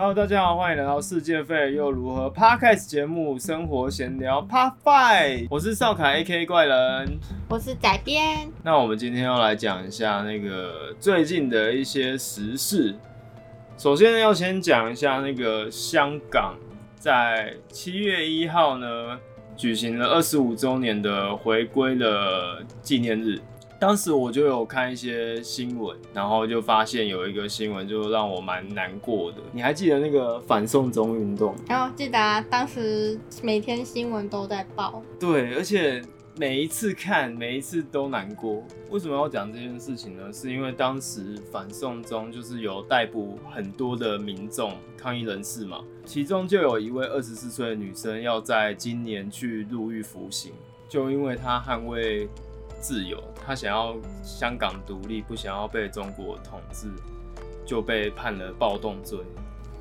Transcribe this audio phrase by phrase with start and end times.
[0.00, 7.18] Hello，大家好，欢迎来到世界费又如何 Podcast 节目生活闲聊 Part Five，我是少凯 AK 怪人。
[7.48, 12.94] 我是仔编，那我们今天要来讲一下那个最近的一些时事。
[13.76, 16.54] 首先要先讲一下那个香港
[16.94, 19.18] 在七月一号呢
[19.56, 23.40] 举行了二十五周年的回归的纪念日。
[23.80, 29.38] 当时我就有看一些新闻，然后就发现有一个新闻就让我蛮难过的。
[29.52, 31.54] 你还记得那个反送中运动？
[31.68, 35.00] 然后记得啊，当时每天新闻都在报。
[35.20, 36.02] 对，而且
[36.36, 38.64] 每一次看，每一次都难过。
[38.90, 40.32] 为什么要讲这件事情呢？
[40.32, 50.50] 是因为当时反送中就是有逮捕很多的民众抗议人士嘛，其中就有一位二十四岁的女生要在今年去入狱服刑，
[50.88, 52.28] 就因为她捍卫。
[52.80, 56.88] 自由，他想要香港独立，不想要被中国统治，
[57.66, 59.18] 就被判了暴动罪。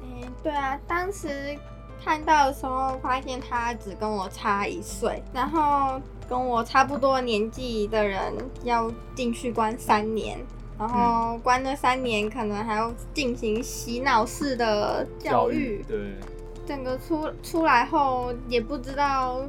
[0.04, 1.58] 嗯，对啊，当时
[2.04, 10.40] 看到的时候，发现他只跟我差一岁，然后跟我差不多年纪的人要进去关三年，
[10.78, 15.84] 然后关了三年，可能还要进行洗脑式的教育。
[15.88, 16.16] 对，
[16.66, 19.42] 整个出出来后也不知道。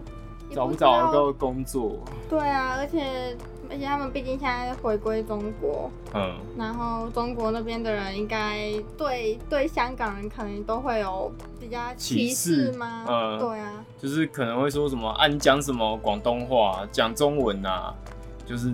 [0.55, 1.99] 找不找到工作？
[2.29, 3.37] 对啊，而且
[3.71, 13.05] 而且他们毕竟现在回归中国，嗯，然后中国那边的人应该对对香港人可能都会有比较歧视吗？
[13.09, 17.95] 嗯，对啊，就是可能会说什么啊，你讲什么广东话，讲中文啊，
[18.47, 18.73] 就是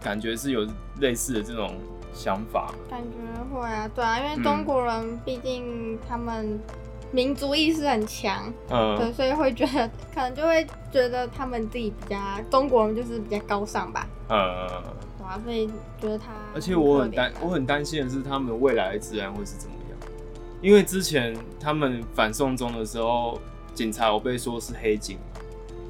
[0.00, 0.66] 感觉是有
[1.00, 1.74] 类似的这种
[2.12, 2.72] 想法。
[2.88, 6.58] 感觉会啊，对啊，因为中国人毕竟他们。
[7.12, 12.16] 民族意识很强，嗯，对，所以会觉得可能就会觉得他们自己比较
[12.50, 14.36] 中国人就是比较高尚吧，嗯，
[15.24, 15.66] 哇，所以
[16.00, 19.98] 觉得他，而且我很担我很担心的是他们未来的治安会是怎么样，
[20.62, 23.40] 因为之前他们反送中的时候，
[23.74, 25.18] 警察有被说是黑警，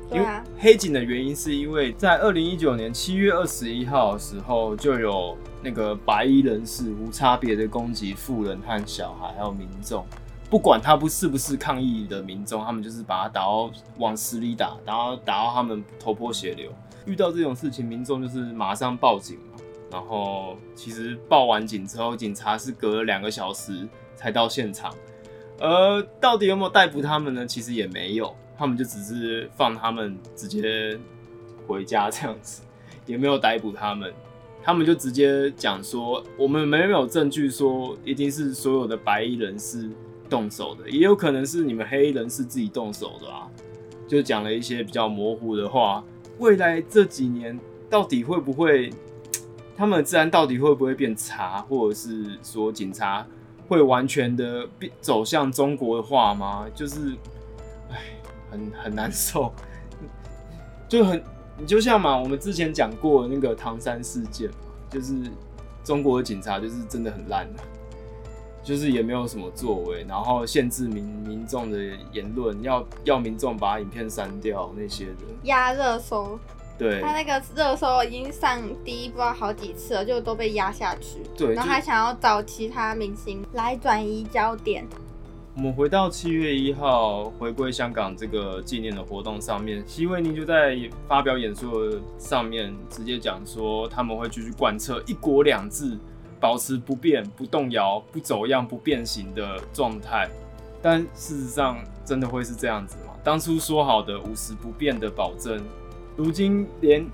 [0.08, 10.02] 对啊，黑警的原因是因为在二零一九年七月二十一号的时候就有那个白衣人士无差别的攻击富人和小孩还有民众。
[10.50, 16.72] 不管他不是不是抗议的民众，他们就是把他打到往死里打，然后打到他们头破血流。
[17.06, 19.62] 遇到这种事情，民众就是马上报警嘛。
[19.92, 24.92] 然后其实报完警之后，警察是隔了两个小时才到现场。
[25.60, 27.46] 而到底有没有逮捕他们呢？
[27.46, 30.98] 其实也没有，他们就只是放他们直接
[31.66, 32.62] 回家这样子，
[33.06, 34.12] 也没有逮捕他们。
[34.62, 39.88] 他们就直接讲说，我们没有证据说一定是所有的白衣人士。
[40.30, 43.46] 动手的也有可能是你们黑人是自己动手的啊，
[44.06, 46.02] 就讲了一些比较模糊的话。
[46.38, 47.58] 未来这几年
[47.90, 48.90] 到底会不会，
[49.76, 53.26] 他们的治安到底会不会变差，或者是说警察
[53.68, 56.66] 会完全的变走向中国化吗？
[56.74, 57.14] 就是，
[57.90, 58.16] 哎，
[58.50, 59.52] 很很难受，
[60.88, 61.22] 就很
[61.58, 64.56] 你就像嘛，我们之前讲过那个唐山事件嘛，
[64.88, 65.14] 就是
[65.84, 67.62] 中国的警察就是真的很烂的。
[68.62, 71.78] 就是也没有什么作为，然后限制民民众的
[72.12, 76.38] 言论，要要民众把影片删掉那些的，压热搜。
[76.78, 81.20] 对，他那个热搜已经上第一不知道好几次了，就都被压下去。
[81.36, 84.86] 对，然后还想要找其他明星来转移焦点。
[85.56, 95.98] 我们回到七月一号回归香港这个纪念的活动上面，希维尼就在发表演说上面直接讲说，他们会继续贯彻一国两制。
[96.40, 100.28] 保持不变、不动摇、不走样、不变形的状态，
[100.80, 103.12] 但事实上真的会是这样子吗？
[103.22, 105.62] 当初说好的五十不变的保证，
[106.16, 107.06] 如今连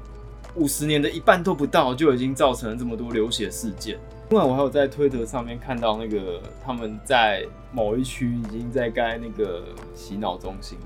[0.55, 3.99] 五十年的一半都不到，就已经造成了这么多流血事件。
[4.31, 10.79] 另外，我还有在推特上面看到那个他们在某一区已经在盖那个洗脑中心。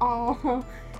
[0.00, 0.36] 哦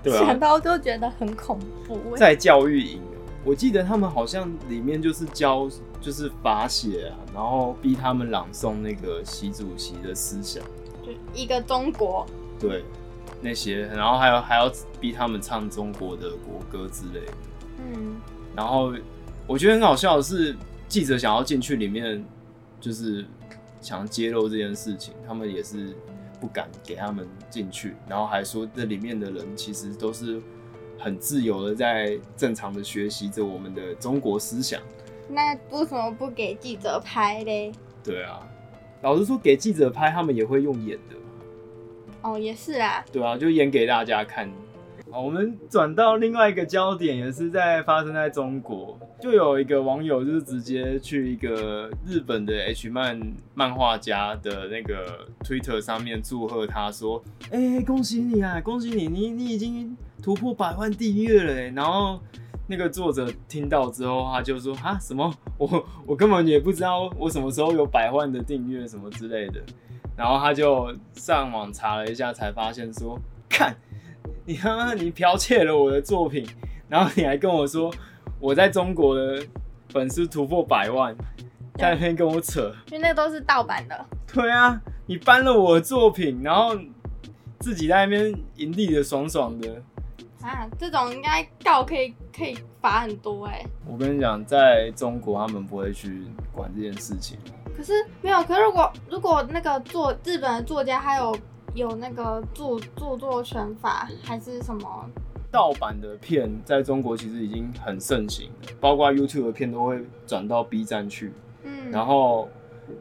[0.02, 2.16] 对，想到就觉得很恐怖。
[2.16, 3.00] 在教育营。
[3.46, 5.70] 我记得他们好像里面就是教，
[6.00, 10.64] 就是法写啊，然后逼他们朗诵那个习主席的思想，
[11.04, 12.26] 就一个中国，
[12.58, 12.82] 对，
[13.40, 14.68] 那些，然后还有还要
[15.00, 17.32] 逼他们唱中国的国歌之类的，
[17.78, 18.16] 嗯，
[18.56, 18.92] 然后
[19.46, 20.56] 我觉得很好笑的是，
[20.88, 22.24] 记者想要进去里面，
[22.80, 23.24] 就是
[23.80, 25.94] 想揭露这件事情，他们也是
[26.40, 30.42] 不敢给他们进去，然后还说这里面的人其实都是。
[30.98, 34.80] 很自由的在正常的学习着我们的中国思想。
[35.28, 37.72] 那为什么不给记者拍嘞？
[38.04, 38.40] 对啊，
[39.02, 41.16] 老实说，给记者拍，他们也会用演的。
[42.22, 43.04] 哦，也是啊。
[43.12, 44.50] 对啊，就演给大家看。
[45.08, 53.20] 好，我们转到另外一个焦点，也是在发生在中国，就有一个网友就是直接去一个日本的 H 漫
[53.54, 57.22] 漫画家的那个 Twitter 上面祝贺他说
[57.52, 62.20] ：“哎、恭喜你啊，恭喜你，你你已经突破百万订阅了。”然后
[62.66, 65.32] 那个作者听到之后，他就说：“啊，什么？
[65.56, 69.62] 我我根本也不知道我什么时候有百万的订阅什么之类的。”
[70.18, 73.16] 然后他就上网查了一下，才发现说
[73.48, 73.76] ：“看。”
[74.48, 76.46] 你他妈你剽窃了我的作品，
[76.88, 77.92] 然后你还跟我说
[78.38, 79.44] 我在中国的
[79.88, 81.12] 粉丝突破百万，
[81.74, 82.72] 在那边跟我扯。
[82.92, 84.06] 因为那都是盗版的。
[84.32, 86.78] 对啊，你搬了我的作品，然后
[87.58, 89.82] 自己在那边盈利的爽爽的。
[90.40, 96.22] 啊，这种应该告可以可以罚很多哎、我跟你讲，在中国他们不会去
[96.52, 97.36] 管这件事情。
[97.76, 97.92] 可是
[98.22, 101.36] 没有，可是如果如果那个作日本的作家还有
[101.76, 105.10] 有那个著著作权法还是什么，
[105.52, 111.34] 盗版的片在中国其实已经很盛行了，包括 YouTube 的片都会转到 B 站去。
[111.64, 112.48] 嗯，然后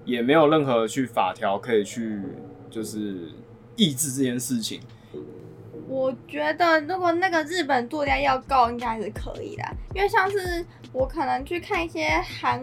[0.04, 2.22] 也没有任何去法条可以去
[2.70, 3.32] 就是
[3.78, 4.82] 抑制这件事情。
[5.88, 9.64] 我觉得如果那个日本作家要告，应该是可以的，
[9.94, 12.62] 因为像是我可能去看一些韩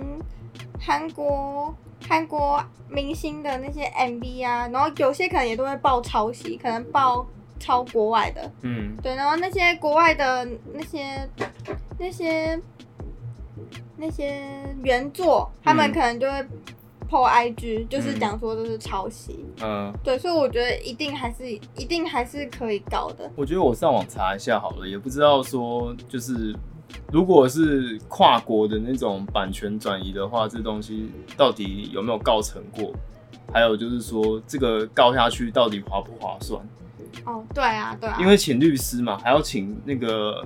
[0.78, 1.74] 韩国
[2.08, 7.26] 韩国明星的那些 MV 啊，然后有些可能也都会报抄袭，可能报
[7.58, 11.28] 抄国外的，嗯，对，然后那些国外的那些
[11.98, 12.60] 那些
[13.96, 14.42] 那些
[14.82, 16.44] 原作，他们嗯可能就会
[17.08, 19.44] po IG，就是嗯讲说这是抄袭。
[19.62, 23.30] 嗯，对，所以我觉得一定还是一定还是可以搞的。
[23.36, 26.54] 我觉得我上网查一下好了，也不知道说就是
[27.12, 32.92] 如果是跨国的那种版权转移的话，这东西到底有没有告成过？
[33.52, 36.60] 还有就是说，这个告下去到底划不划算？
[37.26, 40.42] 哦，对啊，对啊，因为请律师嘛，还要请那个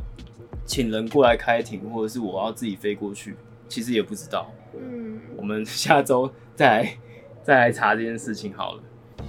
[0.65, 3.37] 请人过来开庭，或者是我要自己飞过去，
[3.69, 4.51] 其实也不知道。
[4.77, 6.99] 嗯，我们下周再来
[7.45, 8.83] 再来查这件事情好了。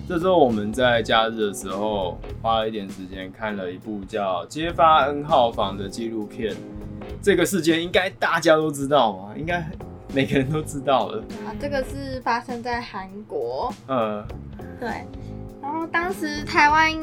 [0.08, 6.56] 这周我们在假日的时候花了一点时间看了一部叫《揭发 N 号房》的纪录片。
[7.22, 9.66] 这个事件应该大家都知道嘛，应该
[10.14, 11.20] 每个人都知道了。
[11.46, 14.26] 啊，这个是发生在韩国，呃，
[14.80, 14.90] 对。
[15.62, 16.96] 然后当时台湾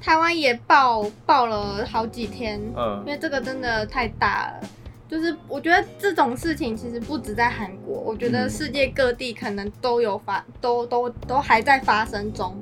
[0.00, 4.68] 台湾也爆爆了好几天，嗯因为这个真的太大了。
[5.08, 12.54] 就是我觉得这种事情其实不止在韩国，我觉得嗯世界各地可能都有发，都都都还在发生中。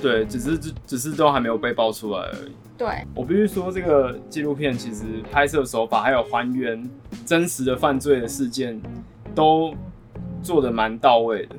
[0.00, 2.52] 对，只是只只是都还没有被爆出来而已。
[2.80, 6.82] 对，我必须说，这个纪录片其实拍摄手法还有还原
[7.26, 8.80] 真实的犯罪的事件，
[9.34, 9.74] 都
[10.42, 11.56] 做的蛮到位的。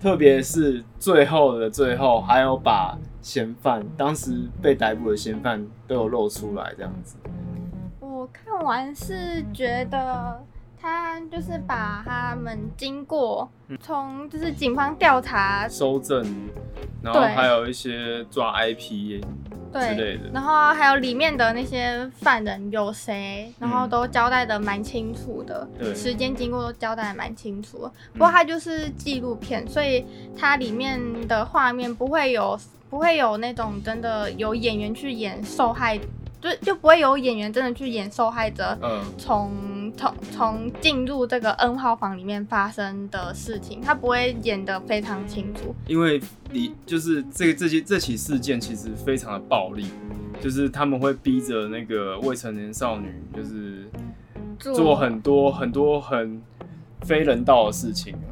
[0.00, 7.16] 特别是最后的最后，还有把嫌犯当时被逮捕的嫌犯都有露出来，这样子。
[7.98, 10.40] 我看完是觉得
[10.80, 13.50] 他就是把他们经过
[13.80, 16.24] 从就是警方调查收证，
[17.02, 19.20] 然后还有一些抓 IP
[19.72, 20.30] 之对，类的。
[20.32, 27.92] 然后还有里面的那些犯人有谁，然后都交代的蛮清楚的，对时间经过都交代的蛮清楚的。
[28.12, 30.04] 不过它就是纪录片，所以
[30.36, 32.58] 它里面的画面不会有
[32.88, 35.98] 不会有那种真的有演员去演受害，
[36.40, 39.00] 就就不会有演员真的去演受害者，嗯，
[39.96, 45.74] 从从从进入这个 N 号房里面发生的事情，他不会演得非常清楚。
[45.86, 46.20] 因为
[46.52, 49.86] 你就是这个这些这起事件其实非常的暴力，
[50.40, 53.88] 就是他们会逼着那个未成年少女，就是
[54.58, 56.42] 做很多很多很
[57.02, 58.28] 非人道的事情啊。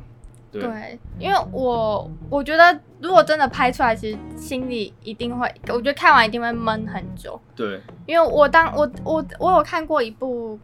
[0.51, 7.39] 对，对，因为我我觉得如果真的拍出来，其实心里一定会，我觉得看完一定会闷很久。
[7.55, 10.59] 对，因为我当我我我有看过一部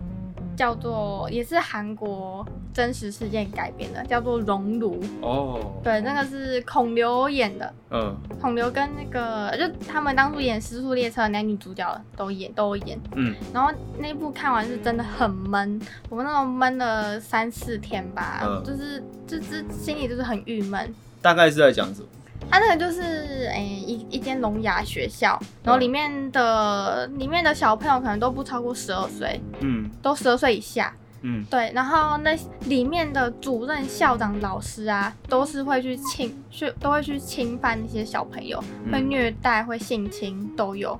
[0.56, 5.00] 叫做也是韩国真实事件改编的，叫做《熔炉》。
[5.20, 12.98] 哦，对，那个是孔刘演的，嗯孔刘跟那个就他们当初演《失速列车》男女主角都演都演。
[13.14, 20.94] 嗯，然后那部看完是真的很闷，我们那种闷了三四天吧，嗯就是就是心里就是很郁闷。
[21.22, 22.08] 大概是在讲什么？
[22.50, 23.02] 它那个就是
[23.52, 30.94] 诶、一一间聋哑学校，然后里面的、里面的小朋友可能都不超过十二岁，嗯都十二岁以下。
[31.26, 32.36] 嗯对，然后那
[32.66, 38.58] 里面的主任、校长、老师啊，都是会去侵去都会去侵犯那些小朋友，
[38.92, 40.92] 会嗯，虐待、会性侵都有。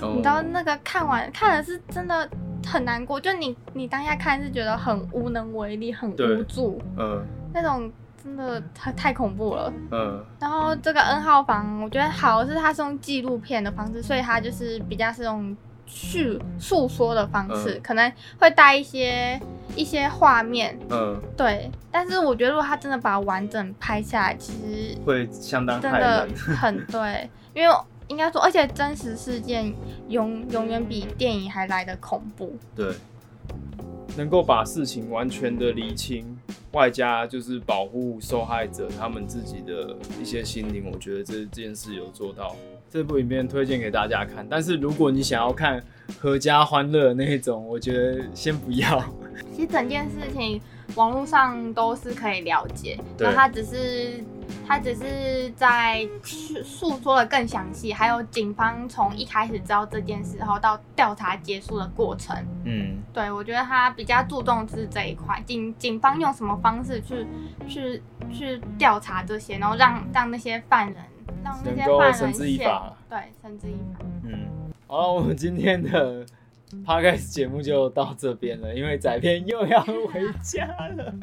[0.00, 2.26] 哦你知道那个看完看了是真的
[2.66, 9.72] 很难过，就你你当下看是觉得很无能为力、很对无助，嗯那种真的太太恐怖了。
[9.90, 19.40] 嗯然后这个 N 号房，我觉得好是它是用纪录片的方式，所以它就是比较是用叙诉说的方式，嗯可能会带一些
[19.74, 21.70] 一些画面，嗯，对。
[21.90, 26.56] 但是我觉得如果他真的把它完整拍下来，其实会相当害真的人。
[26.56, 27.74] 很对，因为
[28.08, 29.74] 应该说，而且真实事件
[30.08, 32.56] 永永远比电影还来的恐怖。
[32.74, 32.94] 对，
[34.16, 36.38] 能够把事情完全的理清，
[36.72, 42.56] 外加就是保护受害者他们自己的一些心灵，我觉得这这件事有做到。
[42.90, 45.82] 这部影片推荐给大家看，但是如果你想要看
[46.20, 49.02] 合家欢乐那一种，我觉得先不要。
[49.54, 50.60] 其实整件事情
[50.94, 54.22] 网络上都是可以了解，对然后他只是
[54.66, 62.36] 他只是在诉诉说的更详细，还有警方从一开始知道这件事后到调查结束的过程。
[62.64, 67.26] 嗯，对我觉得他比较注重是这一块，警警方用什么方式去
[67.68, 68.02] 去
[68.32, 70.96] 去调查这些，然后让让那些犯人
[71.44, 74.04] 让那些犯人绳之以法对，绳之以法。
[74.24, 74.46] 嗯，
[74.86, 76.24] 好了，我们今天的
[76.86, 80.66] podcast 节目就到这边了，因为仔片又要回家
[80.96, 81.14] 了，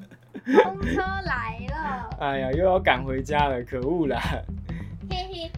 [0.63, 4.19] 公车来了，哎呀，又要赶回家了，可恶啦！
[5.09, 5.51] 嘿嘿，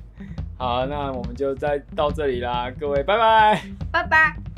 [0.58, 3.62] 好，那我们就再到这里啦，各位，拜拜。
[3.92, 4.51] 拜拜。